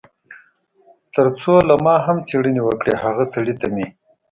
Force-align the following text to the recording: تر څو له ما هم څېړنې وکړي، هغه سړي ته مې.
تر 1.15 1.27
څو 1.39 1.53
له 1.69 1.75
ما 1.85 1.95
هم 2.05 2.17
څېړنې 2.27 2.61
وکړي، 2.65 2.93
هغه 3.03 3.23
سړي 3.33 3.53
ته 3.61 3.67
مې. 3.73 3.85